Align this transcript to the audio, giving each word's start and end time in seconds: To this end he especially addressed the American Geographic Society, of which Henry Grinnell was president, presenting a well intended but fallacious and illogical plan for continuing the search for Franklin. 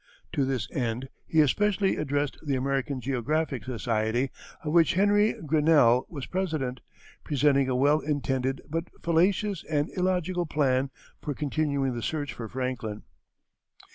To 0.33 0.45
this 0.45 0.67
end 0.71 1.09
he 1.27 1.41
especially 1.41 1.95
addressed 1.97 2.39
the 2.43 2.55
American 2.55 3.01
Geographic 3.01 3.63
Society, 3.65 4.31
of 4.63 4.73
which 4.73 4.95
Henry 4.95 5.35
Grinnell 5.45 6.07
was 6.09 6.25
president, 6.25 6.79
presenting 7.23 7.69
a 7.69 7.75
well 7.75 7.99
intended 7.99 8.61
but 8.67 8.85
fallacious 9.03 9.63
and 9.69 9.91
illogical 9.95 10.47
plan 10.47 10.89
for 11.21 11.35
continuing 11.35 11.93
the 11.93 12.01
search 12.01 12.33
for 12.33 12.49
Franklin. 12.49 13.03